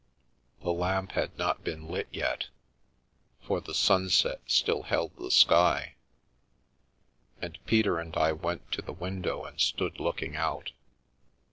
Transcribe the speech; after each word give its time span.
The 0.63 0.73
lamp 0.73 1.11
had 1.11 1.37
not 1.37 1.63
been 1.63 1.87
lit 1.87 2.07
yet, 2.11 2.47
for 3.39 3.61
the 3.61 3.75
sunset 3.75 4.41
still 4.47 4.81
held 4.81 5.15
the 5.17 5.29
sky, 5.29 5.93
and 7.39 7.59
Peter 7.67 7.99
and 7.99 8.17
I 8.17 8.31
went 8.31 8.71
to 8.71 8.81
the 8.81 8.93
window 8.93 9.45
and 9.45 9.61
stood 9.61 9.99
looking 9.99 10.35
out. 10.35 10.71